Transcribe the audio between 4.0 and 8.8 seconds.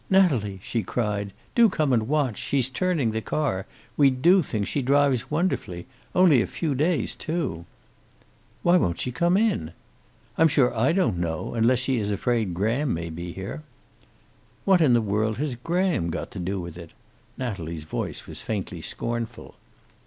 do think she drives wonderfully. Only a few days, too." "Why